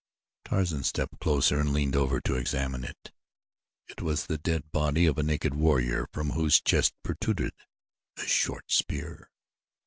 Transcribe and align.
Tarzan 0.45 0.81
stepped 0.83 1.19
closer 1.19 1.59
and 1.59 1.73
leaned 1.73 1.95
over 1.95 2.19
to 2.21 2.33
examine 2.33 2.83
it 2.83 3.11
it 3.87 4.01
was 4.01 4.25
the 4.25 4.39
dead 4.39 4.71
body 4.71 5.05
of 5.05 5.19
a 5.19 5.21
naked 5.21 5.53
warrior 5.53 6.07
from 6.11 6.31
whose 6.31 6.59
chest 6.59 6.95
protruded 7.03 7.53
a 8.17 8.25
short 8.25 8.71
spear. 8.71 9.29